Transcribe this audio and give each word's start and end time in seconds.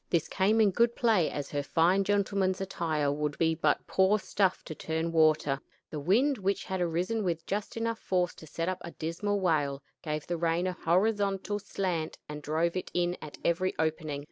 This 0.09 0.27
came 0.27 0.59
in 0.59 0.71
good 0.71 0.95
play, 0.95 1.29
as 1.29 1.51
her 1.51 1.61
fine 1.61 2.03
gentleman's 2.03 2.59
attire 2.59 3.11
would 3.11 3.37
be 3.37 3.53
but 3.53 3.85
poor 3.85 4.17
stuff 4.17 4.63
to 4.65 4.73
turn 4.73 5.11
the 5.11 5.11
water. 5.11 5.61
The 5.91 5.99
wind, 5.99 6.39
which 6.39 6.63
had 6.63 6.81
arisen 6.81 7.23
with 7.23 7.45
just 7.45 7.77
enough 7.77 7.99
force 7.99 8.33
to 8.37 8.47
set 8.47 8.67
up 8.67 8.79
a 8.81 8.89
dismal 8.89 9.39
wail, 9.39 9.83
gave 10.01 10.25
the 10.25 10.37
rain 10.37 10.65
a 10.65 10.73
horizontal 10.73 11.59
slant 11.59 12.17
and 12.27 12.41
drove 12.41 12.75
it 12.75 12.89
in 12.95 13.15
at 13.21 13.37
every 13.45 13.75
opening. 13.77 14.19